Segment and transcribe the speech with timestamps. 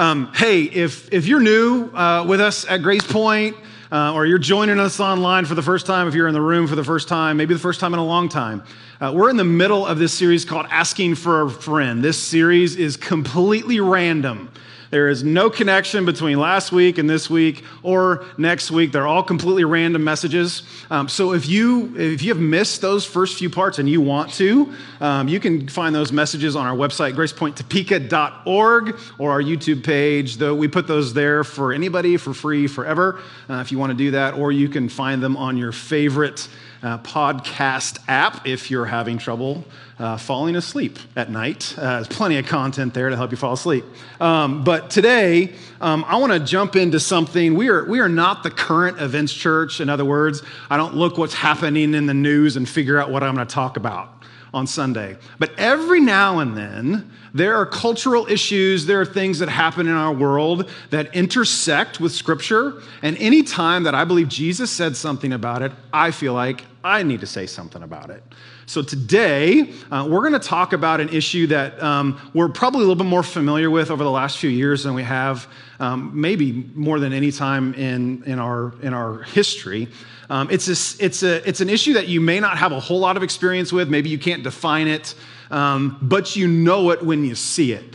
[0.00, 3.54] Um, hey, if, if you're new uh, with us at Grace Point,
[3.92, 6.66] uh, or you're joining us online for the first time, if you're in the room
[6.66, 8.62] for the first time, maybe the first time in a long time,
[9.02, 12.02] uh, we're in the middle of this series called Asking for a Friend.
[12.02, 14.50] This series is completely random.
[14.90, 18.90] There is no connection between last week and this week or next week.
[18.90, 20.64] They're all completely random messages.
[20.90, 24.32] Um, so if you if you have missed those first few parts and you want
[24.34, 30.38] to, um, you can find those messages on our website gracepointtopeka.org or our YouTube page.
[30.38, 33.96] Though we put those there for anybody for free forever, uh, if you want to
[33.96, 36.48] do that, or you can find them on your favorite
[36.82, 39.64] uh, podcast app if you're having trouble
[39.98, 41.74] uh, falling asleep at night.
[41.76, 43.84] Uh, there's plenty of content there to help you fall asleep.
[44.18, 47.54] Um, but today, um, I want to jump into something.
[47.54, 49.80] We are, we are not the current events church.
[49.80, 53.22] In other words, I don't look what's happening in the news and figure out what
[53.22, 54.14] I'm going to talk about
[54.52, 55.16] on Sunday.
[55.38, 59.94] But every now and then, there are cultural issues, there are things that happen in
[59.94, 62.82] our world that intersect with Scripture.
[63.02, 67.20] And anytime that I believe Jesus said something about it, I feel like I need
[67.20, 68.22] to say something about it.
[68.66, 72.86] So today, uh, we're going to talk about an issue that um, we're probably a
[72.86, 75.46] little bit more familiar with over the last few years than we have,
[75.78, 79.88] um, maybe more than any time in, in, our, in our history.
[80.30, 83.00] Um, it's, a, it's, a, it's an issue that you may not have a whole
[83.00, 83.90] lot of experience with.
[83.90, 85.14] Maybe you can't define it,
[85.50, 87.94] um, but you know it when you see it.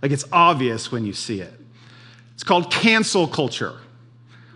[0.00, 1.52] Like it's obvious when you see it.
[2.34, 3.78] It's called cancel culture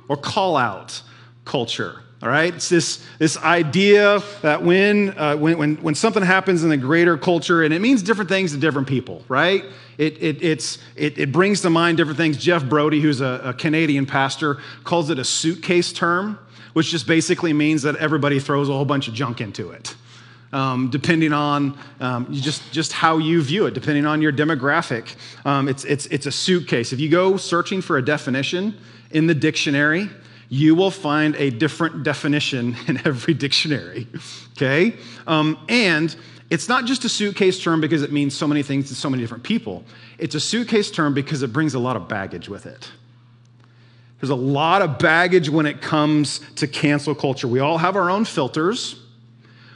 [0.08, 1.02] or call out
[1.44, 2.02] culture.
[2.22, 6.68] All right, it's this, this idea that when, uh, when, when, when something happens in
[6.68, 9.64] the greater culture, and it means different things to different people, right?
[9.96, 12.36] It, it, it's, it, it brings to mind different things.
[12.36, 16.38] Jeff Brody, who's a, a Canadian pastor, calls it a suitcase term,
[16.74, 19.94] which just basically means that everybody throws a whole bunch of junk into it.
[20.52, 25.14] Um, depending on um, just, just how you view it, depending on your demographic.
[25.46, 26.92] Um, it's, it's, it's a suitcase.
[26.92, 28.76] If you go searching for a definition
[29.10, 30.10] in the dictionary,
[30.50, 34.06] you will find a different definition in every dictionary.
[34.52, 34.96] Okay?
[35.26, 36.14] Um, and
[36.50, 39.22] it's not just a suitcase term because it means so many things to so many
[39.22, 39.84] different people.
[40.18, 42.90] It's a suitcase term because it brings a lot of baggage with it.
[44.20, 47.48] There's a lot of baggage when it comes to cancel culture.
[47.48, 48.96] We all have our own filters.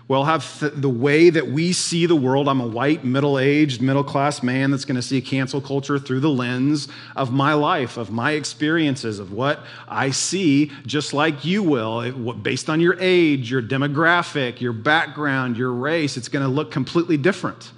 [0.07, 2.47] We'll have th- the way that we see the world.
[2.47, 6.21] I'm a white, middle aged, middle class man that's going to see cancel culture through
[6.21, 11.63] the lens of my life, of my experiences, of what I see, just like you
[11.63, 12.13] will.
[12.35, 17.17] Based on your age, your demographic, your background, your race, it's going to look completely
[17.17, 17.73] different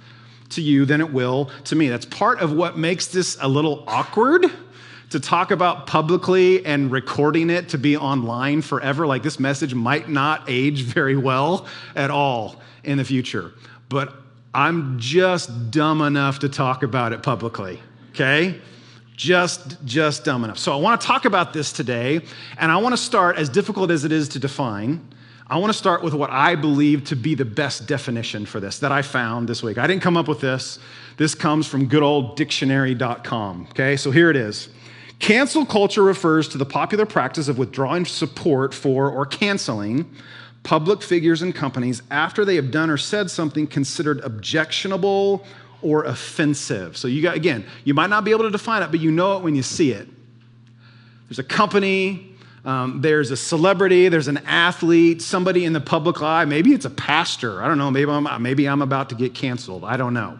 [0.49, 1.87] to you than it will to me.
[1.87, 4.51] That's part of what makes this a little awkward
[5.09, 10.09] to talk about publicly and recording it to be online forever, like this message might
[10.09, 13.53] not age very well at all in the future.
[13.89, 14.13] But
[14.53, 17.79] I'm just dumb enough to talk about it publicly,
[18.09, 18.59] okay?
[19.15, 20.57] Just, just dumb enough.
[20.57, 22.21] So I want to talk about this today,
[22.57, 25.07] and I want to start, as difficult as it is to define,
[25.49, 28.79] I want to start with what I believe to be the best definition for this
[28.79, 29.77] that I found this week.
[29.77, 30.77] I didn't come up with this.
[31.15, 33.67] This comes from good old dictionary.com.
[33.71, 34.67] Okay, so here it is.
[35.19, 40.09] Cancel culture refers to the popular practice of withdrawing support for or canceling
[40.63, 45.45] public figures and companies after they have done or said something considered objectionable
[45.81, 46.97] or offensive.
[46.97, 49.37] So you got again, you might not be able to define it, but you know
[49.37, 50.07] it when you see it.
[51.27, 56.45] There's a company, um, there's a celebrity, there's an athlete, somebody in the public eye.
[56.45, 57.63] Maybe it's a pastor.
[57.63, 57.89] I don't know.
[57.89, 59.83] Maybe I'm, maybe I'm about to get canceled.
[59.83, 60.39] I don't know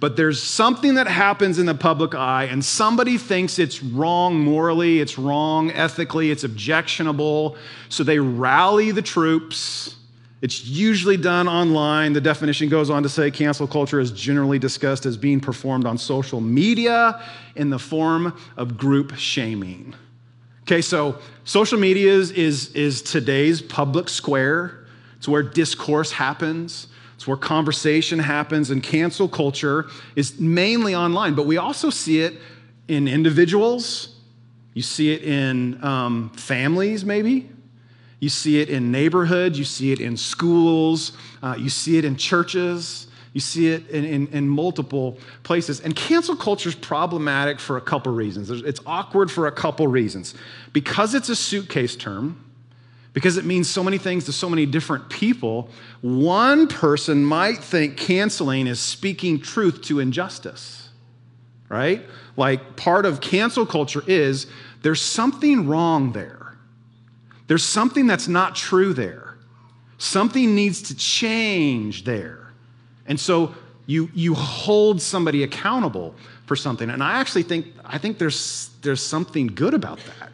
[0.00, 5.00] but there's something that happens in the public eye, and somebody thinks it's wrong morally,
[5.00, 7.56] it's wrong ethically, it's objectionable.
[7.90, 9.96] So they rally the troops.
[10.40, 12.14] It's usually done online.
[12.14, 15.98] The definition goes on to say cancel culture is generally discussed as being performed on
[15.98, 17.22] social media
[17.54, 19.94] in the form of group shaming.
[20.62, 24.86] Okay, so social media is, is, is today's public square.
[25.18, 26.86] It's where discourse happens.
[27.20, 32.32] It's where conversation happens, and cancel culture is mainly online, but we also see it
[32.88, 34.16] in individuals.
[34.72, 37.50] You see it in um, families, maybe.
[38.20, 39.58] You see it in neighborhoods.
[39.58, 41.12] You see it in schools.
[41.42, 43.06] Uh, you see it in churches.
[43.34, 45.80] You see it in, in, in, multiple places.
[45.80, 48.48] And cancel culture is problematic for a couple reasons.
[48.50, 50.32] It's awkward for a couple reasons.
[50.72, 52.49] Because it's a suitcase term,
[53.12, 55.68] because it means so many things to so many different people,
[56.00, 60.88] one person might think canceling is speaking truth to injustice,
[61.68, 62.04] right?
[62.36, 64.46] Like part of cancel culture is
[64.82, 66.56] there's something wrong there.
[67.46, 69.36] There's something that's not true there.
[69.98, 72.52] Something needs to change there.
[73.06, 73.54] And so
[73.86, 76.14] You, you hold somebody accountable
[76.46, 76.90] for something.
[76.90, 80.29] And I actually think, I think there's, there's something good about that.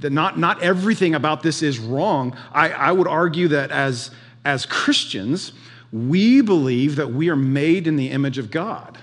[0.00, 2.36] That not, not everything about this is wrong.
[2.52, 4.10] I, I would argue that as,
[4.44, 5.52] as Christians,
[5.92, 8.98] we believe that we are made in the image of God.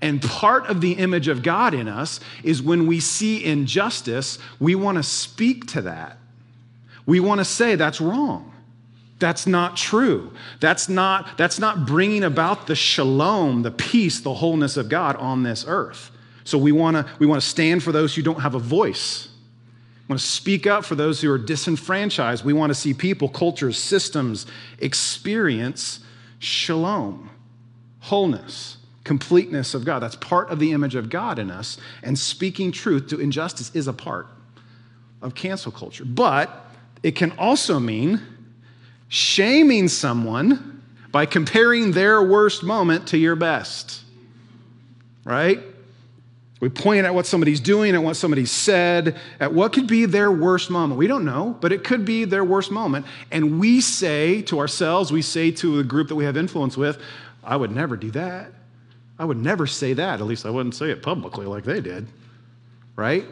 [0.00, 4.74] And part of the image of God in us is when we see injustice, we
[4.74, 6.18] want to speak to that.
[7.04, 8.52] We want to say that's wrong.
[9.18, 10.32] That's not true.
[10.60, 15.42] That's not, that's not bringing about the shalom, the peace, the wholeness of God on
[15.42, 16.12] this earth.
[16.44, 19.27] So we want to we want to stand for those who don't have a voice.
[20.08, 22.44] Want to speak up for those who are disenfranchised.
[22.44, 24.46] We want to see people, cultures, systems
[24.78, 26.00] experience
[26.38, 27.30] shalom,
[28.00, 29.98] wholeness, completeness of God.
[29.98, 31.76] That's part of the image of God in us.
[32.02, 34.28] And speaking truth to injustice is a part
[35.20, 36.04] of cancel culture.
[36.06, 36.66] But
[37.02, 38.22] it can also mean
[39.08, 44.02] shaming someone by comparing their worst moment to your best.
[45.24, 45.60] Right?
[46.60, 50.32] We point at what somebody's doing, at what somebody said, at what could be their
[50.32, 50.98] worst moment.
[50.98, 53.06] We don't know, but it could be their worst moment.
[53.30, 57.00] And we say to ourselves, we say to the group that we have influence with,
[57.44, 58.52] I would never do that.
[59.20, 60.20] I would never say that.
[60.20, 62.08] At least I wouldn't say it publicly like they did.
[62.96, 63.24] Right?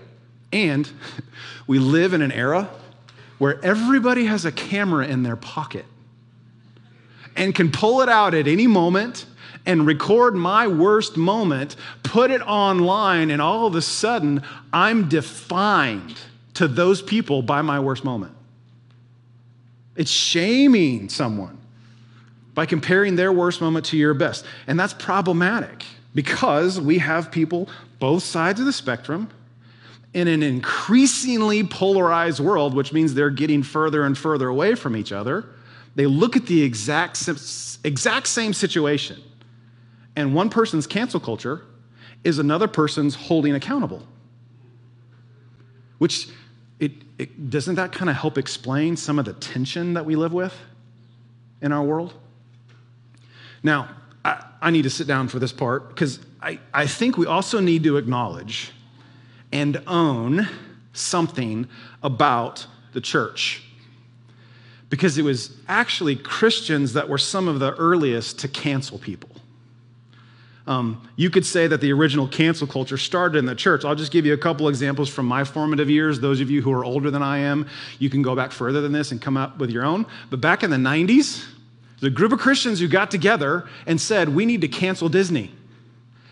[0.52, 0.88] And
[1.66, 2.70] we live in an era
[3.38, 5.84] where everybody has a camera in their pocket
[7.34, 9.26] and can pull it out at any moment
[9.66, 14.42] and record my worst moment, put it online, and all of a sudden
[14.72, 16.18] I'm defined
[16.54, 18.32] to those people by my worst moment.
[19.96, 21.58] It's shaming someone
[22.54, 24.44] by comparing their worst moment to your best.
[24.66, 25.84] And that's problematic
[26.14, 29.28] because we have people both sides of the spectrum
[30.14, 35.12] in an increasingly polarized world, which means they're getting further and further away from each
[35.12, 35.44] other.
[35.94, 37.28] They look at the exact,
[37.84, 39.22] exact same situation
[40.16, 41.62] and one person's cancel culture
[42.24, 44.02] is another person's holding accountable.
[45.98, 46.28] Which
[46.80, 50.32] it, it doesn't that kind of help explain some of the tension that we live
[50.32, 50.54] with
[51.60, 52.14] in our world?
[53.62, 53.90] Now,
[54.24, 57.60] I, I need to sit down for this part because I, I think we also
[57.60, 58.72] need to acknowledge
[59.52, 60.48] and own
[60.92, 61.68] something
[62.02, 63.62] about the church.
[64.88, 69.30] Because it was actually Christians that were some of the earliest to cancel people.
[70.66, 73.84] Um, you could say that the original cancel culture started in the church.
[73.84, 76.18] I'll just give you a couple examples from my formative years.
[76.18, 77.68] Those of you who are older than I am,
[78.00, 80.06] you can go back further than this and come up with your own.
[80.28, 81.46] But back in the 90s,
[82.00, 85.52] there's a group of Christians who got together and said, we need to cancel Disney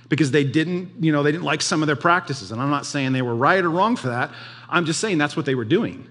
[0.09, 2.51] because they didn't, you know, they didn't like some of their practices.
[2.51, 4.33] And I'm not saying they were right or wrong for that.
[4.69, 6.09] I'm just saying that's what they were doing.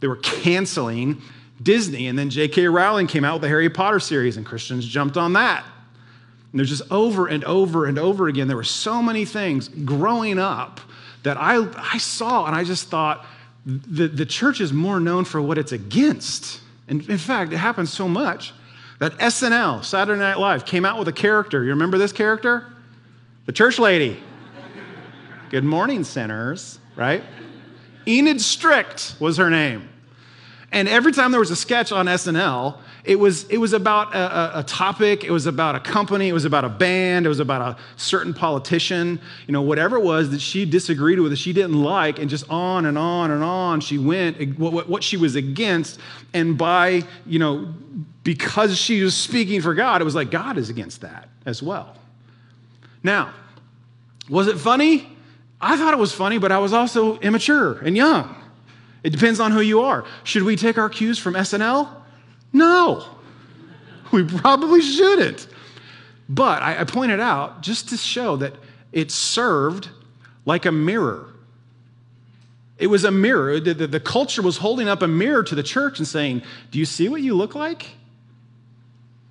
[0.00, 1.20] They were canceling
[1.60, 2.06] Disney.
[2.06, 2.68] And then J.K.
[2.68, 5.64] Rowling came out with the Harry Potter series, and Christians jumped on that.
[6.56, 8.48] And there's just over and over and over again.
[8.48, 10.80] There were so many things growing up
[11.22, 13.26] that I, I saw, and I just thought
[13.66, 16.62] the, the church is more known for what it's against.
[16.88, 18.54] And in fact, it happens so much
[19.00, 21.62] that SNL, Saturday Night Live, came out with a character.
[21.62, 22.64] You remember this character?
[23.44, 24.18] The church lady.
[25.50, 27.22] Good morning, sinners, right?
[28.08, 29.90] Enid Strict was her name.
[30.72, 34.58] And every time there was a sketch on SNL, it was, it was about a,
[34.58, 37.62] a, topic, it was about a company, it was about a band, it was about
[37.62, 41.80] a certain politician, you know, whatever it was that she disagreed with, that she didn't
[41.80, 46.00] like, and just on and on and on she went, what, what she was against.
[46.34, 47.72] And by, you know,
[48.24, 51.96] because she was speaking for God, it was like God is against that as well.
[53.04, 53.32] Now,
[54.28, 55.16] was it funny?
[55.60, 58.34] I thought it was funny, but I was also immature and young.
[59.04, 60.04] It depends on who you are.
[60.24, 61.95] Should we take our cues from SNL?
[62.56, 63.04] No,
[64.12, 65.46] we probably shouldn't.
[66.26, 68.54] But I, I pointed out just to show that
[68.92, 69.90] it served
[70.46, 71.34] like a mirror.
[72.78, 73.60] It was a mirror.
[73.60, 76.78] The, the, the, culture was holding up a mirror to the church and saying, Do
[76.78, 77.90] you see what you look like?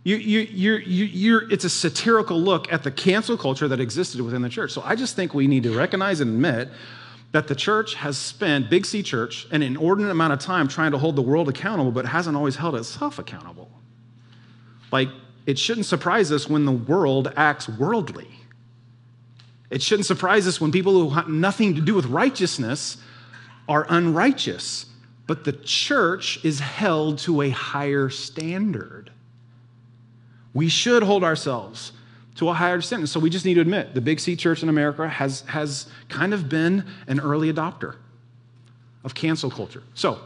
[0.04, 4.44] You, you, you're, you're, it's a satirical look at the cancel culture that existed within
[4.44, 4.72] the church.
[4.72, 6.70] So I just think we need to recognize and admit
[7.36, 10.98] that the church has spent, Big C Church, an inordinate amount of time trying to
[10.98, 13.70] hold the world accountable, but hasn't always held itself accountable.
[14.90, 15.10] Like,
[15.46, 18.30] it shouldn't surprise us when the world acts worldly.
[19.70, 22.96] It shouldn't surprise us when people who have nothing to do with righteousness
[23.68, 24.86] are unrighteous.
[25.28, 29.12] But the church is held to a higher standard.
[30.54, 31.92] We should hold ourselves
[32.36, 33.08] to a higher standard.
[33.08, 36.34] So we just need to admit the Big C Church in America has, has kind
[36.34, 37.96] of been an early adopter
[39.04, 39.84] of cancel culture.
[39.94, 40.20] So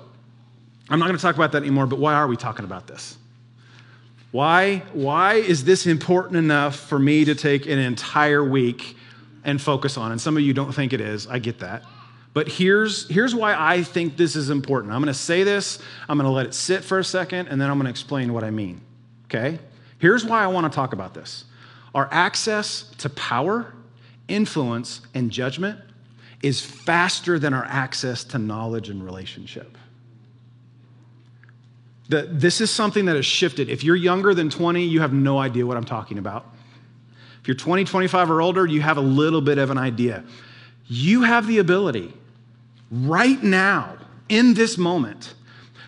[0.89, 3.17] I'm not going to talk about that anymore, but why are we talking about this?
[4.31, 8.95] Why, why is this important enough for me to take an entire week
[9.43, 10.11] and focus on?
[10.11, 11.27] And some of you don't think it is.
[11.27, 11.83] I get that.
[12.33, 14.93] But here's, here's why I think this is important.
[14.93, 17.59] I'm going to say this, I'm going to let it sit for a second, and
[17.59, 18.81] then I'm going to explain what I mean.
[19.25, 19.57] Okay?
[19.97, 21.45] Here's why I want to talk about this.
[21.93, 23.73] Our access to power,
[24.27, 25.79] influence, and judgment
[26.41, 29.77] is faster than our access to knowledge and relationship.
[32.07, 33.69] The, this is something that has shifted.
[33.69, 36.45] If you're younger than 20, you have no idea what I'm talking about.
[37.41, 40.23] If you're 20, 25 or older, you have a little bit of an idea.
[40.87, 42.13] You have the ability
[42.91, 45.35] right now, in this moment,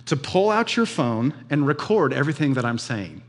[0.06, 3.24] to pull out your phone and record everything that I'm saying.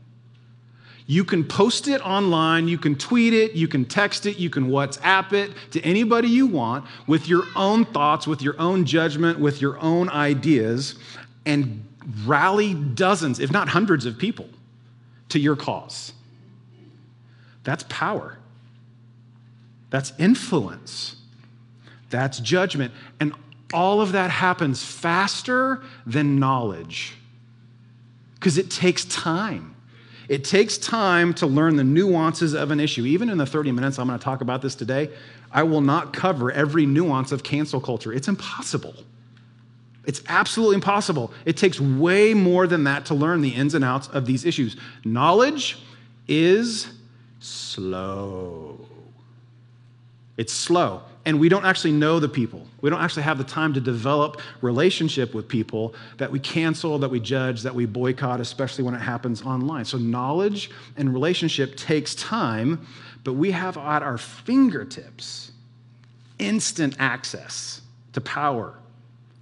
[1.05, 4.69] You can post it online, you can tweet it, you can text it, you can
[4.69, 9.61] WhatsApp it to anybody you want with your own thoughts, with your own judgment, with
[9.61, 10.95] your own ideas,
[11.45, 11.85] and
[12.25, 14.47] rally dozens, if not hundreds of people
[15.29, 16.13] to your cause.
[17.63, 18.37] That's power.
[19.89, 21.17] That's influence.
[22.09, 22.93] That's judgment.
[23.19, 23.33] And
[23.73, 27.15] all of that happens faster than knowledge
[28.35, 29.72] because it takes time.
[30.29, 33.05] It takes time to learn the nuances of an issue.
[33.05, 35.09] Even in the 30 minutes I'm going to talk about this today,
[35.51, 38.13] I will not cover every nuance of cancel culture.
[38.13, 38.95] It's impossible.
[40.05, 41.31] It's absolutely impossible.
[41.45, 44.75] It takes way more than that to learn the ins and outs of these issues.
[45.05, 45.77] Knowledge
[46.27, 46.87] is
[47.39, 48.87] slow.
[50.37, 51.03] It's slow.
[51.25, 52.67] And we don't actually know the people.
[52.81, 57.09] We don't actually have the time to develop relationship with people that we cancel, that
[57.09, 59.85] we judge, that we boycott, especially when it happens online.
[59.85, 62.85] So knowledge and relationship takes time,
[63.23, 65.51] but we have at our fingertips
[66.39, 68.75] instant access to power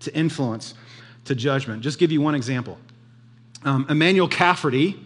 [0.01, 0.73] to influence,
[1.25, 1.81] to judgment.
[1.81, 2.77] Just give you one example.
[3.63, 4.99] Um, Emmanuel Cafferty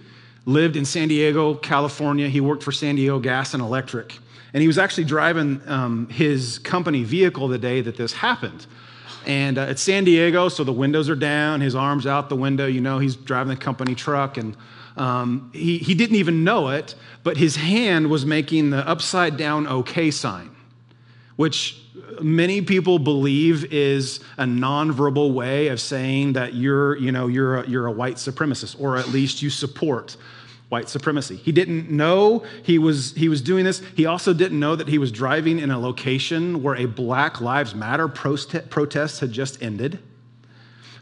[0.45, 2.27] lived in San Diego, California.
[2.27, 4.17] He worked for San Diego Gas and Electric.
[4.53, 8.65] And he was actually driving um, his company vehicle the day that this happened.
[9.25, 12.67] And uh, it's San Diego, so the windows are down, his arms out the window.
[12.67, 14.37] You know, he's driving the company truck.
[14.37, 14.55] And
[14.97, 19.67] um, he, he didn't even know it, but his hand was making the upside down
[19.67, 20.55] OK sign,
[21.35, 21.81] which
[22.21, 27.67] many people believe is a nonverbal way of saying that you're, you know, you're a,
[27.67, 30.15] you're a white supremacist, or at least you support
[30.69, 31.35] white supremacy.
[31.35, 33.81] He didn't know he was, he was doing this.
[33.95, 37.75] He also didn't know that he was driving in a location where a Black Lives
[37.75, 39.99] Matter protest had just ended.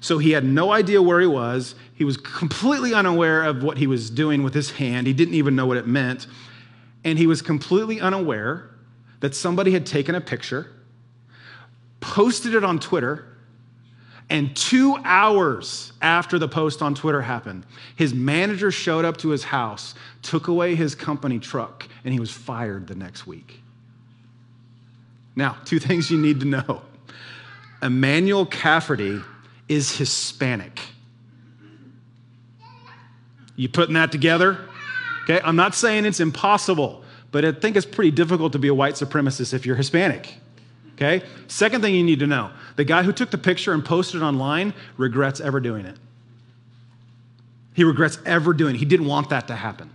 [0.02, 1.76] So he had no idea where he was.
[1.96, 5.08] He was completely unaware of what he was doing with his hand.
[5.08, 6.28] He didn't even know what it meant.
[7.06, 8.70] And he was completely unaware
[9.22, 10.72] that somebody had taken a picture
[12.04, 13.26] posted it on Twitter,
[14.30, 17.66] and two hours after the post on Twitter happened,
[17.96, 22.32] his manager showed up to his house, took away his company truck, and he was
[22.32, 23.62] fired the next week.
[25.36, 26.82] Now, two things you need to know
[27.82, 29.20] Emmanuel Cafferty
[29.68, 30.80] is Hispanic.
[33.56, 34.58] You putting that together?
[35.24, 38.74] Okay, I'm not saying it's impossible, but I think it's pretty difficult to be a
[38.74, 40.34] white supremacist if you're Hispanic.
[41.04, 41.26] Okay?
[41.48, 44.24] Second thing you need to know the guy who took the picture and posted it
[44.24, 45.98] online regrets ever doing it.
[47.74, 48.78] He regrets ever doing it.
[48.78, 49.90] He didn't want that to happen.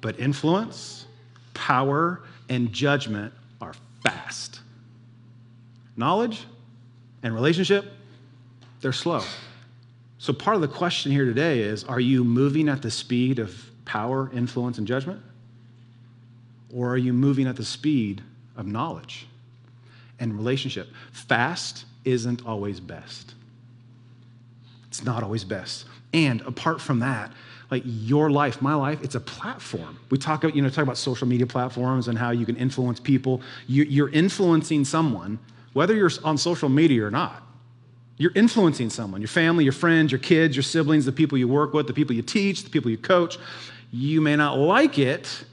[0.00, 1.06] But influence,
[1.54, 4.60] power, and judgment are fast.
[5.96, 6.44] Knowledge
[7.22, 7.92] and relationship,
[8.80, 9.22] they're slow.
[10.18, 13.70] So, part of the question here today is are you moving at the speed of
[13.84, 15.20] power, influence, and judgment?
[16.72, 18.22] Or are you moving at the speed
[18.56, 19.26] of knowledge
[20.22, 20.88] and relationship.
[21.10, 23.34] Fast isn't always best.
[24.86, 25.84] It's not always best.
[26.14, 27.32] And apart from that,
[27.72, 29.98] like your life, my life, it's a platform.
[30.10, 33.00] We talk about, you know, talk about social media platforms and how you can influence
[33.00, 33.40] people.
[33.66, 35.40] You're influencing someone,
[35.72, 37.42] whether you're on social media or not.
[38.18, 41.72] You're influencing someone, your family, your friends, your kids, your siblings, the people you work
[41.72, 43.38] with, the people you teach, the people you coach.
[43.90, 45.44] You may not like it,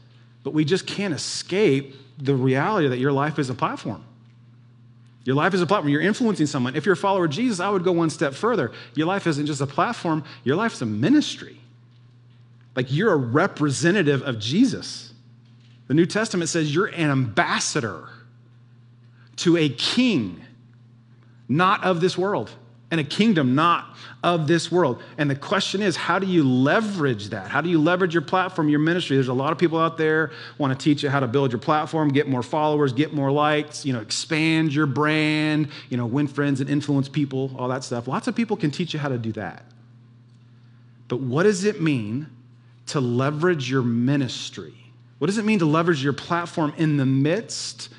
[0.44, 4.04] but we just can't escape the reality that your life is a platform.
[5.30, 5.90] Your life is a platform.
[5.90, 6.76] You're influencing someone.
[6.76, 8.72] If you're a follower of Jesus, I would go one step further.
[8.96, 11.60] Your life isn't just a platform, your life is a ministry.
[12.76, 15.14] Like you're a representative of Jesus.
[15.86, 18.10] The New Testament says you're an ambassador
[19.36, 20.42] to a king,
[21.48, 22.50] not of this world
[22.92, 25.02] and a kingdom not of this world.
[25.18, 27.50] And the question is, how do you leverage that?
[27.50, 29.16] How do you leverage your platform, your ministry?
[29.16, 31.60] There's a lot of people out there want to teach you how to build your
[31.60, 36.28] platform, get more followers, get more likes, you know, expand your brand, you know, win
[36.28, 38.08] friends and influence people, all that stuff.
[38.08, 39.66] Lots of people can teach you how to do that.
[41.08, 42.28] But what does it mean
[42.88, 44.74] to leverage your ministry?
[45.20, 47.90] What does it mean to leverage your platform in the midst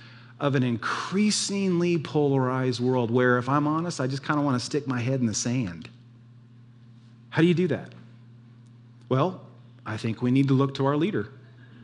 [0.40, 4.64] of an increasingly polarized world where, if I'm honest, I just kind of want to
[4.64, 5.88] stick my head in the sand?
[7.28, 7.92] How do you do that?
[9.09, 9.42] Well,
[9.85, 11.28] I think we need to look to our leader.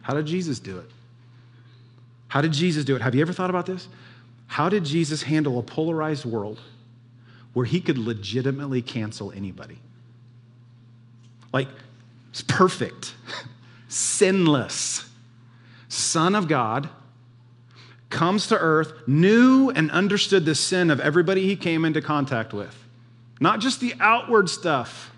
[0.03, 0.91] How did Jesus do it?
[2.29, 3.03] How did Jesus do it?
[3.03, 3.89] Have you ever thought about this?
[4.47, 6.61] How did Jesus handle a polarized world
[7.53, 9.79] where he could legitimately cancel anybody?
[11.53, 11.69] Like,
[12.31, 13.15] it's perfect,
[13.89, 15.09] sinless,
[15.89, 16.89] Son of God
[18.11, 22.85] comes to earth, knew and understood the sin of everybody he came into contact with.
[23.41, 25.13] Not just the outward stuff,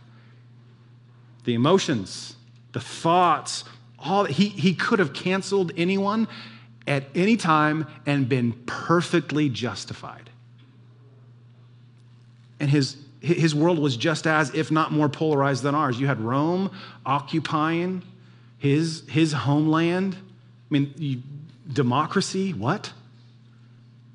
[1.45, 2.37] the emotions,
[2.73, 3.65] the thoughts,
[3.99, 6.29] all he, he could have canceled anyone
[6.87, 10.31] at any time and been perfectly justified.
[12.61, 16.01] And his, his world was just as, if not more polarized than ours.
[16.01, 16.71] You had Rome
[17.05, 18.03] occupying
[18.57, 20.17] his, his homeland.
[20.17, 20.21] I
[20.71, 21.23] mean, you,
[21.73, 22.93] democracy, what?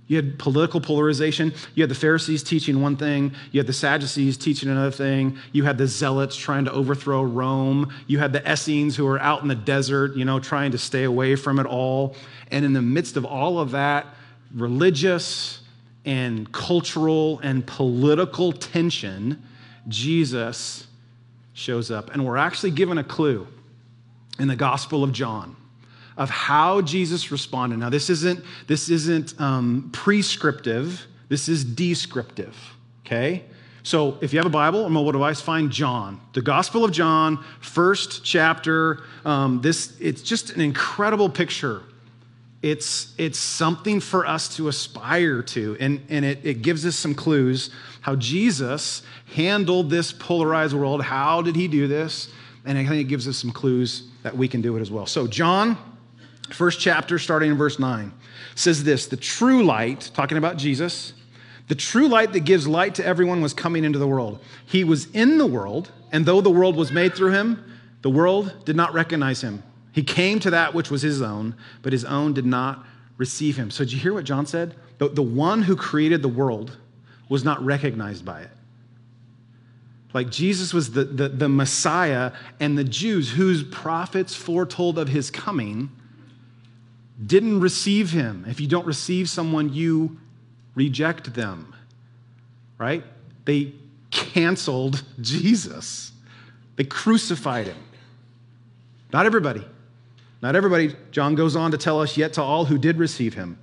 [0.08, 1.54] You had political polarization.
[1.76, 3.34] You had the Pharisees teaching one thing.
[3.52, 5.38] You had the Sadducees teaching another thing.
[5.54, 7.92] You had the Zealots trying to overthrow Rome.
[8.08, 11.06] You had the Essenes who were out in the desert, you know, trying to stay
[11.06, 12.16] away from it all.
[12.52, 14.06] And in the midst of all of that
[14.54, 15.62] religious
[16.06, 19.42] and cultural and political tension,
[19.88, 20.86] Jesus
[21.54, 22.12] shows up.
[22.14, 23.48] And we're actually given a clue
[24.38, 25.56] in the Gospel of John
[26.18, 27.78] of how Jesus responded.
[27.78, 32.56] Now, this isn't, this isn't um, prescriptive, this is descriptive,
[33.06, 33.44] okay?
[33.84, 37.44] So if you have a Bible or mobile device, find John, the Gospel of John,
[37.60, 39.04] first chapter.
[39.26, 41.84] Um, this, it's just an incredible picture.
[42.62, 47.14] It's, it's something for us to aspire to, and, and it, it gives us some
[47.14, 49.02] clues how Jesus
[49.36, 51.04] handled this polarized world.
[51.04, 52.30] How did he do this?
[52.66, 55.06] And I think it gives us some clues that we can do it as well.
[55.06, 55.78] So, John
[56.52, 58.12] First chapter, starting in verse 9,
[58.56, 61.14] says this The true light, talking about Jesus,
[61.68, 64.40] the true light that gives light to everyone was coming into the world.
[64.66, 67.64] He was in the world, and though the world was made through him,
[68.02, 69.64] the world did not recognize him.
[69.94, 72.86] He came to that which was his own, but his own did not
[73.18, 73.72] receive him.
[73.72, 74.76] So, did you hear what John said?
[74.98, 76.78] The, the one who created the world
[77.30, 78.50] was not recognized by it.
[80.14, 85.32] Like Jesus was the, the, the Messiah, and the Jews, whose prophets foretold of his
[85.32, 85.90] coming,
[87.26, 88.46] didn't receive him.
[88.48, 90.18] If you don't receive someone, you
[90.76, 91.76] reject them,
[92.78, 93.04] right?
[93.46, 93.74] They
[94.12, 96.12] canceled Jesus,
[96.76, 97.78] they crucified him.
[99.12, 99.64] Not everybody.
[100.42, 100.96] Not everybody.
[101.12, 103.58] John goes on to tell us, yet to all who did receive him.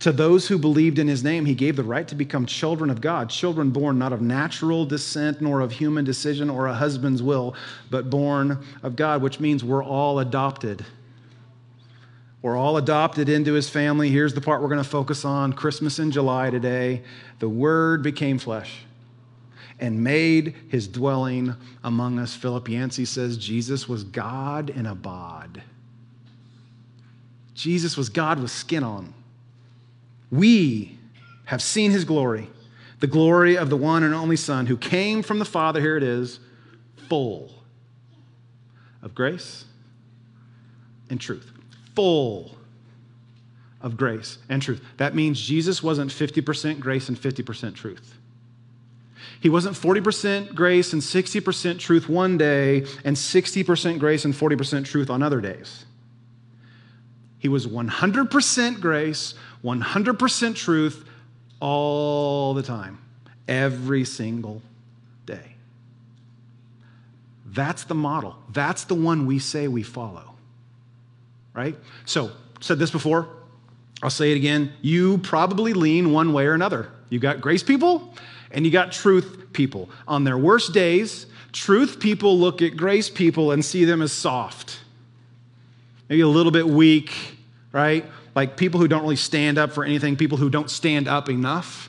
[0.00, 3.00] To those who believed in his name, he gave the right to become children of
[3.00, 7.54] God, children born not of natural descent, nor of human decision or a husband's will,
[7.90, 10.84] but born of God, which means we're all adopted
[12.46, 14.08] we're all adopted into his family.
[14.08, 17.02] Here's the part we're going to focus on Christmas in July today.
[17.40, 18.84] The Word became flesh
[19.80, 22.36] and made his dwelling among us.
[22.36, 25.60] Philip Yancey says Jesus was God in a bod.
[27.52, 29.12] Jesus was God with skin on.
[30.30, 30.96] We
[31.46, 32.48] have seen his glory,
[33.00, 35.80] the glory of the one and only Son who came from the Father.
[35.80, 36.38] Here it is,
[37.08, 37.50] full
[39.02, 39.64] of grace
[41.10, 41.55] and truth
[41.96, 42.56] full
[43.80, 44.82] of grace and truth.
[44.98, 48.14] That means Jesus wasn't 50% grace and 50% truth.
[49.40, 55.10] He wasn't 40% grace and 60% truth one day and 60% grace and 40% truth
[55.10, 55.84] on other days.
[57.38, 61.04] He was 100% grace, 100% truth
[61.60, 62.98] all the time,
[63.46, 64.62] every single
[65.26, 65.54] day.
[67.46, 68.36] That's the model.
[68.52, 70.35] That's the one we say we follow
[71.56, 71.74] right?
[72.04, 73.28] So, said this before,
[74.02, 74.72] I'll say it again.
[74.82, 76.90] You probably lean one way or another.
[77.08, 78.14] You got grace people
[78.50, 79.88] and you got truth people.
[80.06, 84.80] On their worst days, truth people look at grace people and see them as soft,
[86.08, 87.12] maybe a little bit weak,
[87.72, 88.04] right?
[88.34, 91.88] Like people who don't really stand up for anything, people who don't stand up enough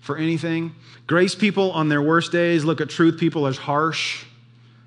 [0.00, 0.74] for anything.
[1.08, 4.24] Grace people on their worst days look at truth people as harsh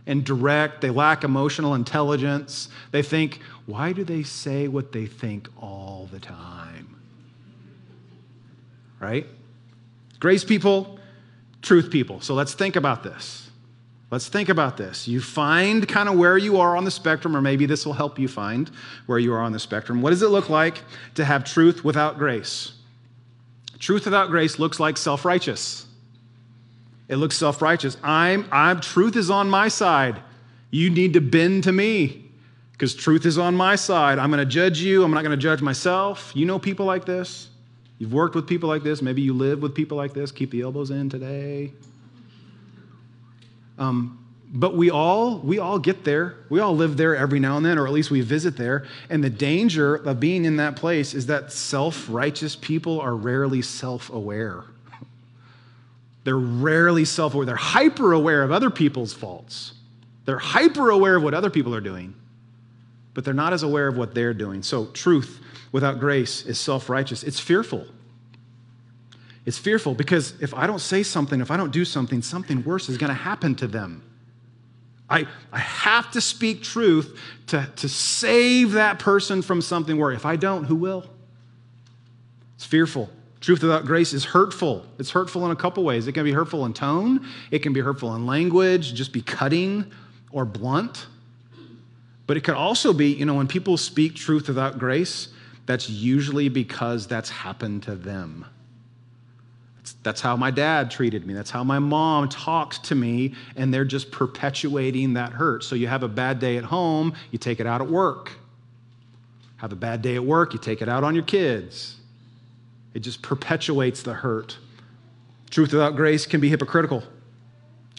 [0.08, 0.82] and direct.
[0.82, 2.70] They lack emotional intelligence.
[2.92, 6.96] They think, why do they say what they think all the time?
[9.00, 9.28] Right?
[10.20, 11.00] Grace people,
[11.62, 12.22] truth people.
[12.22, 13.50] So let's think about this.
[14.12, 15.08] Let's think about this.
[15.08, 18.20] You find kind of where you are on the spectrum, or maybe this will help
[18.20, 18.70] you find
[19.06, 20.02] where you are on the spectrum.
[20.02, 20.84] What does it look like
[21.16, 22.74] to have truth without grace?
[23.80, 25.86] Truth without grace looks like self righteous.
[27.12, 27.98] It looks self righteous.
[28.02, 30.22] I'm, I'm, truth is on my side.
[30.72, 32.32] You need to bend to me
[32.72, 34.18] because truth is on my side.
[34.18, 35.04] I'm going to judge you.
[35.04, 36.32] I'm not going to judge myself.
[36.34, 37.50] You know people like this.
[38.00, 39.02] You've worked with people like this.
[39.02, 40.32] Maybe you live with people like this.
[40.32, 41.74] Keep the elbows in today.
[43.78, 44.18] Um,
[44.54, 47.78] but we all we all get there we all live there every now and then
[47.78, 51.28] or at least we visit there and the danger of being in that place is
[51.28, 54.66] that self-righteous people are rarely self-aware
[56.24, 57.46] they're rarely self-aware.
[57.46, 59.74] They're hyper aware of other people's faults.
[60.26, 62.16] They're hyper aware of what other people are doing
[63.14, 64.64] but they're not as aware of what they're doing.
[64.64, 65.40] So truth
[65.72, 67.24] without grace is self-righteous.
[67.24, 67.86] It's fearful.
[69.46, 72.90] It's fearful because if i don't say something if i don't do something something worse
[72.90, 74.04] is going to happen to them.
[75.10, 80.26] I, I have to speak truth to, to save that person from something where if
[80.26, 81.04] I don't, who will?
[82.56, 83.10] It's fearful.
[83.42, 84.86] Truth without grace is hurtful.
[85.00, 86.08] It's hurtful in a couple ways.
[86.08, 89.92] It can be hurtful in tone, it can be hurtful in language, just be cutting
[90.32, 91.08] or blunt.
[92.28, 95.30] But it could also be, you know, when people speak truth without grace,
[95.66, 98.46] that's usually because that's happened to them.
[100.04, 101.34] That's how my dad treated me.
[101.34, 105.64] That's how my mom talked to me, and they're just perpetuating that hurt.
[105.64, 108.32] So you have a bad day at home, you take it out at work.
[109.58, 112.01] Have a bad day at work, you take it out on your kids.
[112.94, 114.58] It just perpetuates the hurt.
[115.50, 117.04] Truth without grace can be hypocritical.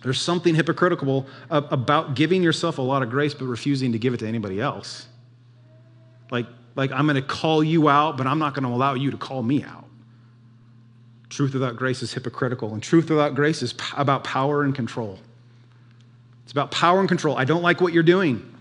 [0.02, 4.18] There's something hypocritical about giving yourself a lot of grace but refusing to give it
[4.18, 5.06] to anybody else.
[6.30, 9.10] Like, like I'm going to call you out, but I'm not going to allow you
[9.12, 9.84] to call me out.
[11.28, 15.18] Truth without grace is hypocritical, and truth without grace is p- about power and control.
[16.42, 17.38] It's about power and control.
[17.38, 18.54] I don't like what you're doing.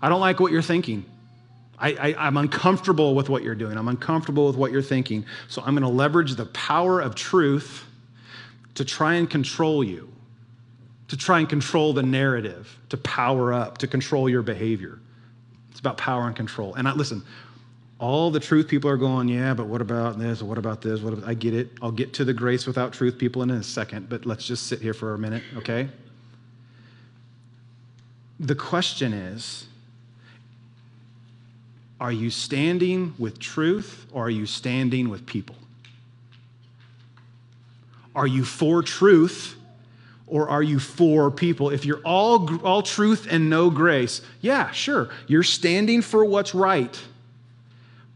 [0.00, 1.04] I don't like what you're thinking.
[1.80, 3.76] I, am uncomfortable with what you're doing.
[3.78, 5.24] I'm uncomfortable with what you're thinking.
[5.48, 7.84] So I'm going to leverage the power of truth
[8.74, 10.12] to try and control you,
[11.08, 14.98] to try and control the narrative, to power up, to control your behavior.
[15.70, 16.74] It's about power and control.
[16.74, 17.22] And I, listen,
[18.00, 20.42] all the truth people are going, yeah, but what about this?
[20.42, 21.00] What about this?
[21.00, 21.70] What about, I get it.
[21.80, 24.80] I'll get to the grace without truth people in a second, but let's just sit
[24.80, 25.88] here for a minute, okay?
[28.40, 29.67] The question is
[32.00, 35.56] are you standing with truth or are you standing with people?
[38.14, 39.56] Are you for truth
[40.26, 41.70] or are you for people?
[41.70, 45.08] If you're all, all truth and no grace, yeah, sure.
[45.26, 46.98] You're standing for what's right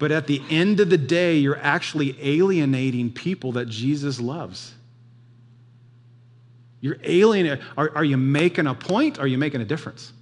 [0.03, 4.75] but at the end of the day, you're actually alienating people that Jesus loves.
[6.81, 7.64] You're alienating.
[7.79, 9.21] Are, are you making a point?
[9.21, 10.12] Are you making a difference?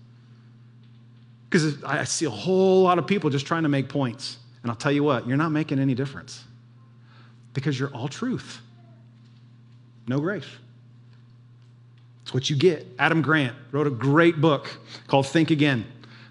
[1.50, 4.38] Because I see a whole lot of people just trying to make points.
[4.62, 6.44] And I'll tell you what, you're not making any difference
[7.54, 8.60] because you're all truth,
[10.06, 10.46] no grace.
[12.22, 12.86] It's what you get.
[12.98, 14.68] Adam Grant wrote a great book
[15.08, 15.84] called Think Again.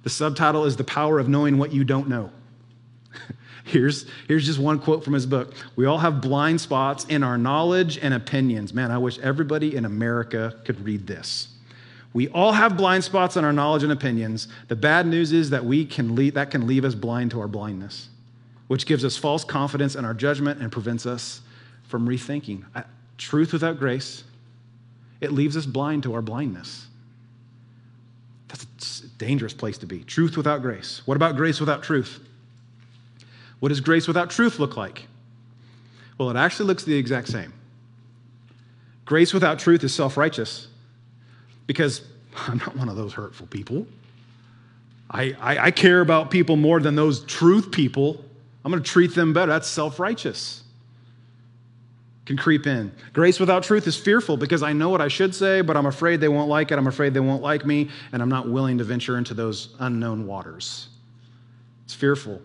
[0.03, 2.31] The subtitle is The Power of Knowing What You Don't Know.
[3.65, 5.53] Here's, here's just one quote from his book.
[5.75, 8.73] We all have blind spots in our knowledge and opinions.
[8.73, 11.49] Man, I wish everybody in America could read this.
[12.13, 14.47] We all have blind spots in our knowledge and opinions.
[14.67, 18.09] The bad news is that we can that can leave us blind to our blindness,
[18.67, 21.41] which gives us false confidence in our judgment and prevents us
[21.83, 22.65] from rethinking.
[23.17, 24.23] Truth without grace,
[25.21, 26.87] it leaves us blind to our blindness.
[28.47, 30.03] That's a dangerous place to be.
[30.03, 31.03] Truth without grace.
[31.05, 32.19] What about grace without truth?
[33.59, 35.07] What does grace without truth look like?
[36.17, 37.53] Well, it actually looks the exact same.
[39.05, 40.68] Grace without truth is self righteous
[41.69, 42.01] because
[42.35, 43.85] I'm not one of those hurtful people.
[45.11, 48.25] I, I, I, care about people more than those truth people.
[48.65, 49.51] I'm going to treat them better.
[49.51, 50.63] That's self righteous.
[52.25, 52.91] Can creep in.
[53.13, 56.21] Grace without truth is fearful because I know what I should say, but I'm afraid
[56.21, 56.79] they won't like it.
[56.79, 60.25] I'm afraid they won't like me, and I'm not willing to venture into those unknown
[60.25, 60.89] waters.
[61.85, 62.41] It's fearful.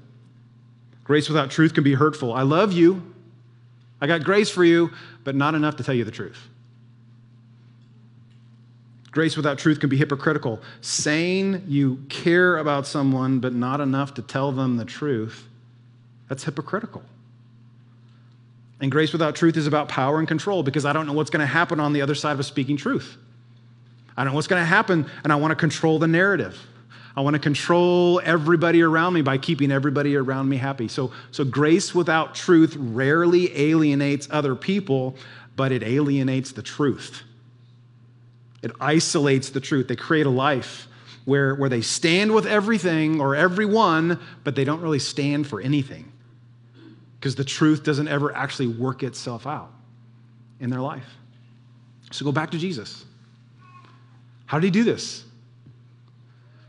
[1.02, 2.34] Grace without truth can be hurtful.
[2.34, 3.02] I love you.
[4.02, 4.90] I got grace for you,
[5.22, 6.50] but not enough to tell you the truth.
[9.14, 10.60] Grace without truth can be hypocritical.
[10.80, 15.46] Saying you care about someone, but not enough to tell them the truth,
[16.28, 17.00] that's hypocritical.
[18.80, 21.42] And grace without truth is about power and control because I don't know what's going
[21.42, 23.16] to happen on the other side of speaking truth.
[24.16, 26.60] I don't know what's going to happen, and I want to control the narrative.
[27.16, 30.88] I want to control everybody around me by keeping everybody around me happy.
[30.88, 35.14] So, so grace without truth rarely alienates other people,
[35.54, 37.22] but it alienates the truth.
[38.64, 39.88] It isolates the truth.
[39.88, 40.88] They create a life
[41.26, 46.10] where, where they stand with everything or everyone, but they don't really stand for anything
[47.20, 49.70] because the truth doesn't ever actually work itself out
[50.60, 51.06] in their life.
[52.10, 53.04] So go back to Jesus.
[54.46, 55.24] How did he do this?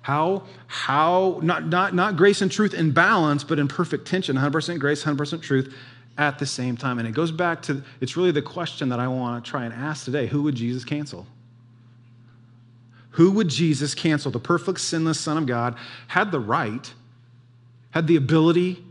[0.01, 4.79] How, how not, not, not grace and truth in balance, but in perfect tension 100%
[4.79, 5.73] grace, 100% truth
[6.17, 6.99] at the same time.
[6.99, 9.73] And it goes back to it's really the question that I want to try and
[9.73, 11.25] ask today who would Jesus cancel?
[13.15, 14.30] Who would Jesus cancel?
[14.30, 16.93] The perfect, sinless Son of God had the right,
[17.91, 18.84] had the ability,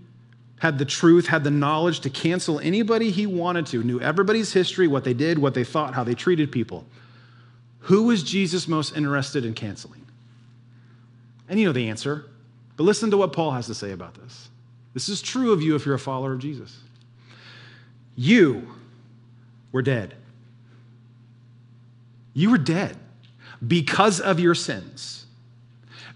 [0.61, 4.89] had the truth, had the knowledge to cancel anybody he wanted to, knew everybody's history,
[4.89, 6.87] what they did, what they thought, how they treated people.
[7.81, 10.07] Who was Jesus most interested in canceling?
[11.47, 12.25] And you know the answer,
[12.79, 14.49] but listen to what Paul has to say about this.
[14.95, 16.75] This is true of you if you're a follower of Jesus.
[18.17, 18.73] You
[19.71, 20.15] were dead.
[22.33, 22.97] You were dead
[23.67, 25.27] because of your sins.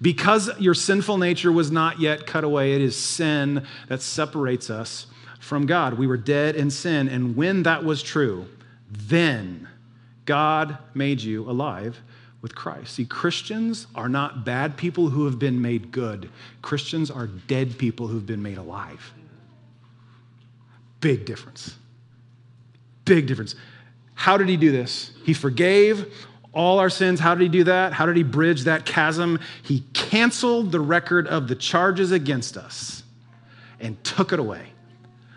[0.01, 5.07] Because your sinful nature was not yet cut away, it is sin that separates us
[5.41, 5.95] from God.
[5.95, 8.47] We were dead in sin, and when that was true,
[8.91, 9.69] then
[10.25, 12.01] God made you alive
[12.43, 12.95] with Christ.
[12.95, 16.31] See, Christians are not bad people who have been made good,
[16.63, 19.13] Christians are dead people who've been made alive.
[21.01, 21.77] Big difference.
[23.05, 23.55] Big difference.
[24.15, 25.13] How did he do this?
[25.25, 26.13] He forgave
[26.59, 27.21] all our sins.
[27.21, 27.93] How did he do that?
[27.93, 29.39] How did he bridge that chasm?
[29.63, 33.05] He canceled the record of the charges against us
[33.79, 34.73] and took it away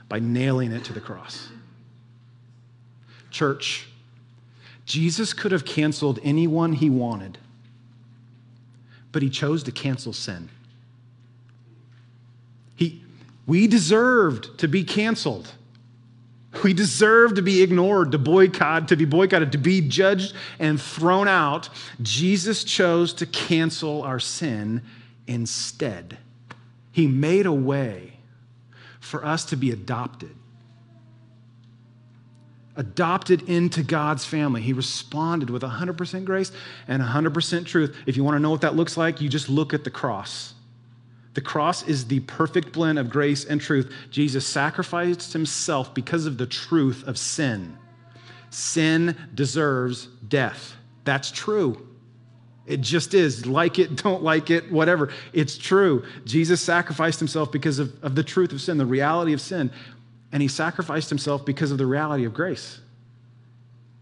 [0.09, 1.49] by nailing it to the cross.
[3.29, 3.87] Church,
[4.87, 7.37] Jesus could have canceled anyone he wanted,
[9.11, 10.49] but he chose to cancel sin.
[12.75, 13.03] He,
[13.45, 15.51] we deserved to be canceled.
[16.63, 21.27] We deserve to be ignored, to boycott, to be boycotted, to be judged and thrown
[21.27, 21.69] out.
[22.01, 24.81] Jesus chose to cancel our sin
[25.27, 26.17] instead.
[26.91, 28.17] He made a way
[28.99, 30.35] for us to be adopted
[32.75, 34.61] adopted into God's family.
[34.61, 36.51] He responded with 100% grace
[36.87, 37.95] and 100% truth.
[38.05, 40.53] If you want to know what that looks like, you just look at the cross.
[41.33, 43.93] The cross is the perfect blend of grace and truth.
[44.09, 47.77] Jesus sacrificed himself because of the truth of sin.
[48.49, 50.75] Sin deserves death.
[51.05, 51.87] That's true.
[52.65, 53.45] It just is.
[53.45, 55.09] Like it, don't like it, whatever.
[55.31, 56.05] It's true.
[56.25, 59.71] Jesus sacrificed himself because of, of the truth of sin, the reality of sin
[60.31, 62.79] and he sacrificed himself because of the reality of grace.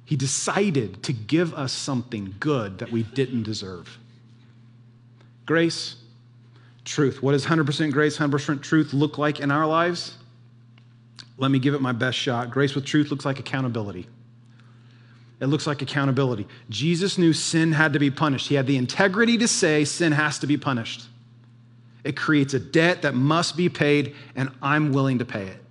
[0.06, 3.98] He decided to give us something good that we didn't deserve.
[5.46, 5.96] Grace,
[6.90, 7.24] truth.
[7.24, 10.16] What does 100% grace, 100% truth look like in our lives?
[11.38, 12.52] Let me give it my best shot.
[12.52, 14.08] Grace with truth looks like accountability.
[15.40, 16.48] It looks like accountability.
[16.70, 18.50] Jesus knew sin had to be punished.
[18.50, 21.08] He had the integrity to say sin has to be punished.
[22.04, 25.64] It creates a debt that must be paid, and I'm willing to pay it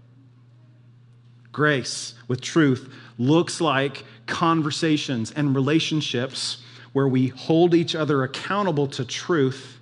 [1.59, 6.59] grace, with truth, looks like conversations and relationships
[6.93, 9.78] where we hold each other accountable to truth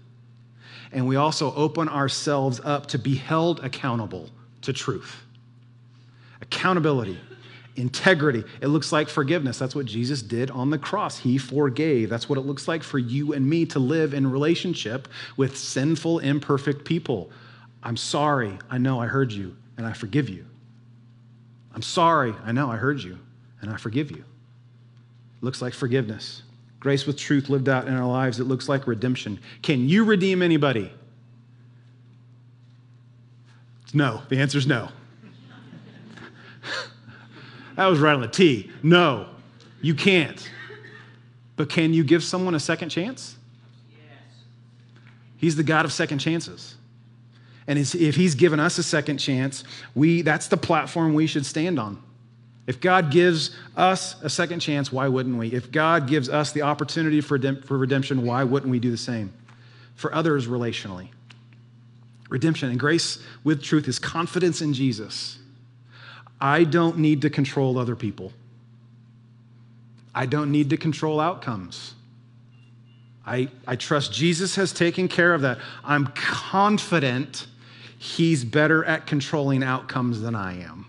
[0.92, 4.30] and we also open ourselves up to be held accountable
[4.62, 5.22] to truth.
[6.40, 7.18] Accountability,
[7.76, 8.44] integrity.
[8.60, 9.58] It looks like forgiveness.
[9.58, 11.18] That's what Jesus did on the cross.
[11.18, 12.08] He forgave.
[12.08, 16.20] That's what it looks like for you and me to live in relationship with sinful,
[16.20, 17.30] imperfect people.
[17.82, 18.58] I'm sorry.
[18.70, 20.46] I know I heard you and I forgive you.
[21.76, 22.34] I'm sorry.
[22.42, 23.18] I know I heard you,
[23.60, 24.16] and I forgive you.
[24.16, 26.42] It looks like forgiveness.
[26.86, 28.38] Grace with truth lived out in our lives.
[28.38, 29.40] It looks like redemption.
[29.60, 30.92] Can you redeem anybody?
[33.92, 34.22] No.
[34.28, 34.90] The answer is no.
[37.74, 38.70] that was right on the T.
[38.84, 39.30] No,
[39.82, 40.48] you can't.
[41.56, 43.34] But can you give someone a second chance?
[43.90, 43.98] Yes.
[45.38, 46.76] He's the God of second chances.
[47.66, 49.64] And if he's given us a second chance,
[49.96, 52.00] we, that's the platform we should stand on.
[52.66, 55.52] If God gives us a second chance, why wouldn't we?
[55.52, 59.32] If God gives us the opportunity for, for redemption, why wouldn't we do the same?
[59.94, 61.08] For others, relationally.
[62.28, 65.38] Redemption and grace with truth is confidence in Jesus.
[66.40, 68.32] I don't need to control other people.
[70.14, 71.94] I don't need to control outcomes.
[73.24, 75.58] I, I trust Jesus has taken care of that.
[75.84, 77.46] I'm confident
[77.98, 80.86] he's better at controlling outcomes than I am.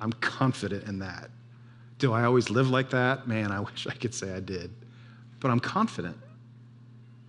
[0.00, 1.30] I'm confident in that.
[1.98, 3.26] Do I always live like that?
[3.26, 4.70] Man, I wish I could say I did.
[5.40, 6.16] But I'm confident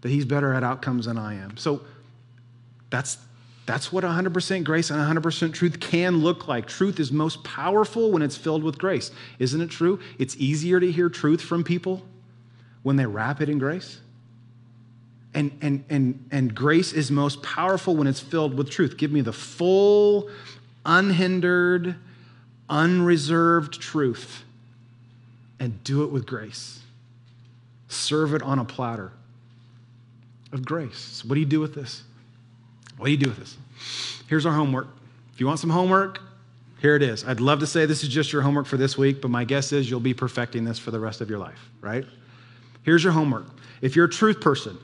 [0.02, 1.58] that he's better at outcomes than I am.
[1.58, 1.82] So
[2.90, 3.18] that's
[3.66, 6.66] that's what 100% grace and 100% truth can look like.
[6.66, 9.12] Truth is most powerful when it's filled with grace.
[9.38, 10.00] Isn't it true?
[10.18, 12.04] It's easier to hear truth from people
[12.82, 14.00] when they wrap it in grace.
[15.36, 18.98] And, and, and, and grace is most powerful when it's filled with truth.
[18.98, 20.32] Give me the full,
[20.84, 21.96] unhindered,
[22.70, 24.44] unreserved truth
[25.60, 26.80] and do it with grace.
[27.88, 29.12] Serve it on a platter.
[30.52, 31.24] of grace.
[31.26, 32.02] What do you do with this?
[32.98, 33.58] What do you do with this?
[34.28, 34.88] Here's our homework.
[35.34, 36.20] If you want some homework,
[36.82, 37.24] here it is.
[37.24, 39.72] I'd love to say this is just your homework for this week, but my guess
[39.72, 42.06] is you'll be perfecting this for the rest of your life, right?
[42.84, 43.46] Here's your homework.
[43.82, 44.78] If you're a truth person,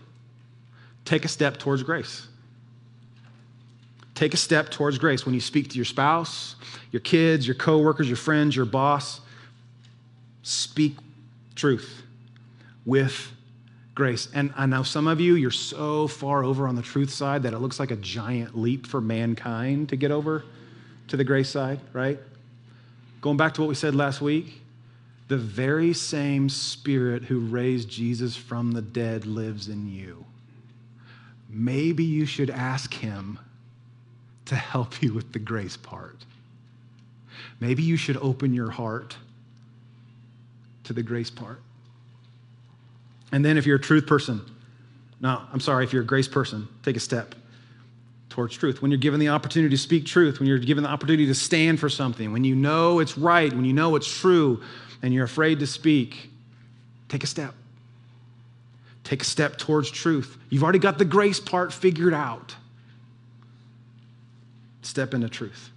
[1.04, 2.28] take a step towards grace.
[4.16, 6.56] Take a step towards grace when you speak to your spouse,
[6.92, 9.20] your kids, your coworkers, your friends, your boss.
[10.42, 10.98] Speak
[11.54, 12.02] truth
[12.86, 13.32] with
[13.94, 14.30] grace.
[14.34, 17.54] And I know some of you, you're so far over on the truth side that
[17.54, 20.46] it looks like a giant leap for mankind to get over
[21.10, 22.20] to the grace side, right?
[23.22, 24.62] Going back to what we said last week,
[25.28, 30.26] the very same spirit who raised Jesus from the dead lives in you.
[31.50, 33.40] Maybe you should ask him
[34.46, 36.18] to help you with the grace part.
[37.60, 39.18] Maybe you should open your heart
[40.84, 41.62] to the grace part.
[43.32, 44.42] And then if you're a truth person,
[45.20, 47.36] no, I'm sorry, if you're a grace person, take a step
[48.30, 48.82] towards truth.
[48.82, 51.80] When you're given the opportunity to speak truth, when you're given the opportunity to stand
[51.80, 54.62] for something, when you know it's right, when you know it's true,
[55.02, 56.30] and you're afraid to speak,
[57.08, 57.54] take a step.
[59.04, 60.38] Take a step towards truth.
[60.50, 62.56] You've already got the grace part figured out.
[64.86, 65.72] Step into truth.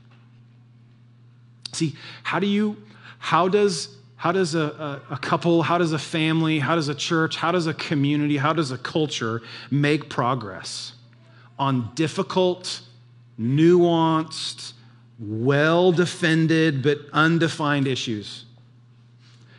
[1.72, 2.76] See, how do you,
[3.18, 6.94] how does how does a, a, a, couple, how does a family, how does a
[6.94, 10.94] church, how does a community, how does a culture make progress
[11.56, 12.80] on difficult,
[13.40, 14.72] nuanced,
[15.20, 18.44] well defended, but undefined issues?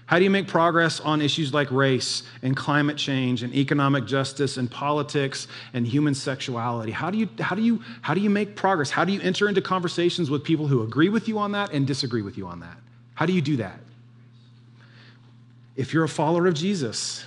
[0.10, 4.58] How do you make progress on issues like race and climate change and economic justice
[4.58, 6.92] and politics and human sexuality?
[6.92, 8.90] How do you, how do you, how do you make progress?
[8.90, 11.86] How do you enter into conversations with people who agree with you on that and
[11.86, 12.76] disagree with you on that?
[13.14, 13.80] How do you do that?
[15.76, 17.24] If you're a follower of Jesus,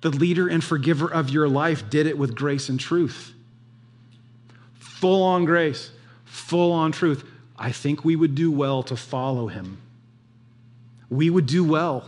[0.00, 3.32] the leader and forgiver of your life did it with grace and truth.
[4.78, 5.90] Full on grace,
[6.24, 7.24] full on truth.
[7.58, 9.78] I think we would do well to follow him.
[11.10, 12.04] We would do well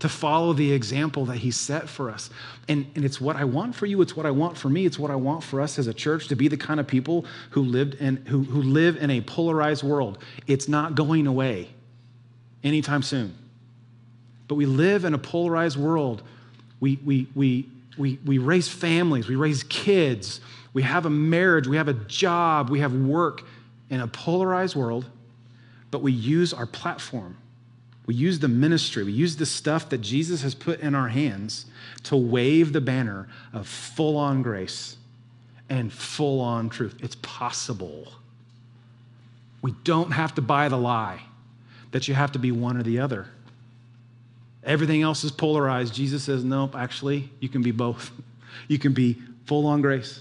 [0.00, 2.30] to follow the example that he set for us.
[2.68, 4.98] And, and it's what I want for you, it's what I want for me, it's
[4.98, 7.62] what I want for us as a church to be the kind of people who
[7.62, 10.18] lived in who, who live in a polarized world.
[10.46, 11.70] It's not going away
[12.62, 13.34] anytime soon.
[14.46, 16.22] But we live in a polarized world.
[16.80, 20.40] We, we, we, we, we raise families, we raise kids,
[20.72, 23.42] we have a marriage, we have a job, we have work
[23.90, 25.06] in a polarized world,
[25.90, 27.36] but we use our platform.
[28.08, 31.66] We use the ministry, we use the stuff that Jesus has put in our hands
[32.04, 34.96] to wave the banner of full on grace
[35.68, 36.96] and full on truth.
[37.02, 38.10] It's possible.
[39.60, 41.20] We don't have to buy the lie
[41.90, 43.26] that you have to be one or the other.
[44.64, 45.92] Everything else is polarized.
[45.92, 48.10] Jesus says, nope, actually, you can be both.
[48.66, 50.20] You can be full on grace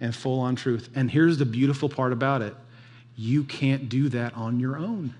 [0.00, 0.88] and full on truth.
[0.94, 2.56] And here's the beautiful part about it
[3.14, 5.14] you can't do that on your own.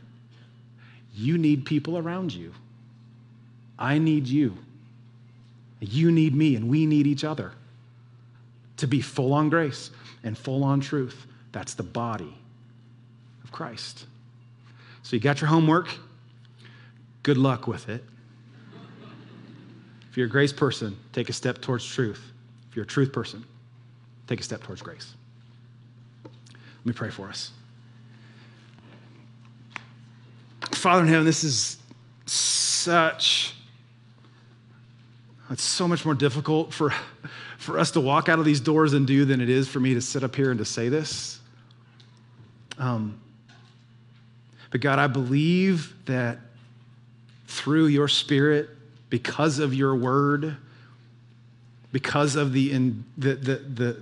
[1.17, 2.53] You need people around you.
[3.79, 4.59] I need you.
[5.81, 7.53] You need me, and we need each other
[8.77, 9.91] to be full on grace
[10.23, 11.27] and full on truth.
[11.53, 12.37] That's the body
[13.45, 14.05] of Christ.
[15.03, 15.89] So you got your homework.
[17.23, 18.05] Good luck with it.
[20.11, 22.33] If you're a grace person, take a step towards truth.
[22.71, 23.45] If you're a truth person,
[24.27, 25.15] take a step towards grace.
[26.25, 27.53] Let me pray for us.
[30.73, 31.79] Father in heaven, this is
[32.27, 33.55] such,
[35.51, 36.93] it's so much more difficult for,
[37.59, 39.95] for us to walk out of these doors and do than it is for me
[39.95, 41.41] to sit up here and to say this.
[42.79, 43.21] Um,
[44.71, 46.39] but God, I believe that
[47.47, 48.71] through your spirit,
[49.09, 50.57] because of your word,
[51.93, 54.01] because of the, in, the, the, the,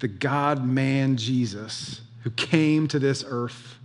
[0.00, 3.77] the God man Jesus who came to this earth,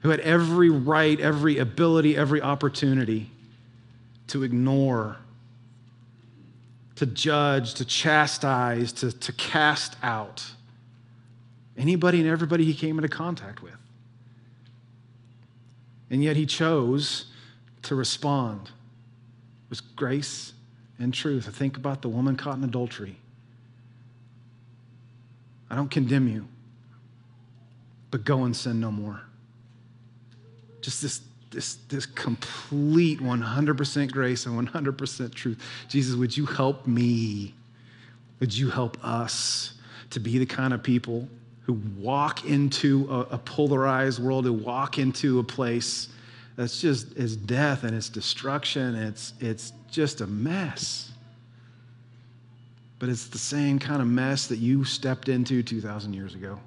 [0.00, 3.30] who had every right, every ability, every opportunity
[4.28, 5.16] to ignore,
[6.96, 10.44] to judge, to chastise, to, to cast out
[11.76, 13.76] anybody and everybody he came into contact with.
[16.10, 17.26] And yet he chose
[17.82, 18.70] to respond
[19.68, 20.52] with grace
[20.98, 21.46] and truth.
[21.48, 23.16] I think about the woman caught in adultery.
[25.70, 26.48] I don't condemn you,
[28.10, 29.22] but go and sin no more.
[30.80, 31.20] Just this,
[31.50, 35.62] this, this complete 100% grace and 100% truth.
[35.88, 37.54] Jesus, would you help me?
[38.40, 39.74] Would you help us
[40.10, 41.28] to be the kind of people
[41.62, 46.08] who walk into a, a polarized world, who walk into a place
[46.56, 48.96] that's just it's death and it's destruction.
[48.96, 51.12] It's it's just a mess.
[52.98, 56.58] but it's the same kind of mess that you stepped into 2,000 years ago.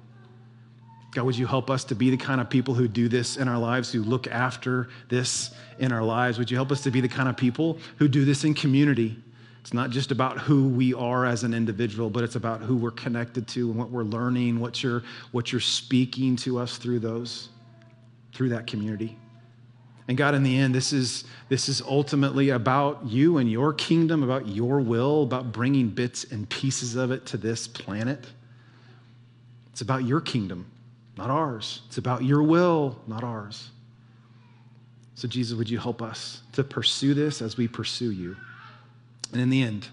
[1.12, 3.46] God, would you help us to be the kind of people who do this in
[3.46, 6.38] our lives, who look after this in our lives?
[6.38, 9.16] Would you help us to be the kind of people who do this in community?
[9.60, 12.90] It's not just about who we are as an individual, but it's about who we're
[12.90, 15.02] connected to and what we're learning, what you're,
[15.32, 17.50] what you're speaking to us through those,
[18.32, 19.16] through that community.
[20.08, 24.22] And God, in the end, this is, this is ultimately about you and your kingdom,
[24.22, 28.26] about your will, about bringing bits and pieces of it to this planet.
[29.70, 30.66] It's about your kingdom,
[31.22, 31.82] not ours.
[31.86, 33.70] It's about your will, not ours.
[35.14, 38.36] So, Jesus, would you help us to pursue this as we pursue you?
[39.30, 39.86] And in the end,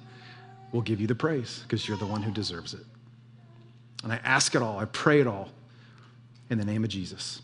[0.71, 2.83] we'll give you the praise because you're the one who deserves it.
[4.03, 5.49] And I ask it all, I pray it all
[6.49, 7.43] in the name of Jesus.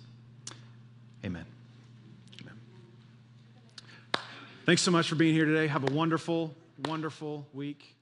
[1.23, 1.45] Amen.
[2.41, 2.55] Amen.
[4.65, 5.67] Thanks so much for being here today.
[5.67, 6.55] Have a wonderful,
[6.85, 7.94] wonderful week.